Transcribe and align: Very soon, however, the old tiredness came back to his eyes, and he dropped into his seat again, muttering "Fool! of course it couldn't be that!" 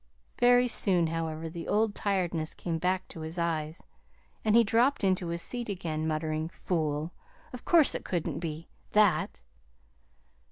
Very 0.39 0.67
soon, 0.67 1.05
however, 1.05 1.47
the 1.47 1.67
old 1.67 1.93
tiredness 1.93 2.55
came 2.55 2.79
back 2.79 3.07
to 3.09 3.19
his 3.19 3.37
eyes, 3.37 3.83
and 4.43 4.55
he 4.55 4.63
dropped 4.63 5.03
into 5.03 5.27
his 5.27 5.43
seat 5.43 5.69
again, 5.69 6.07
muttering 6.07 6.49
"Fool! 6.49 7.11
of 7.53 7.65
course 7.65 7.93
it 7.93 8.03
couldn't 8.03 8.39
be 8.39 8.67
that!" 8.93 9.41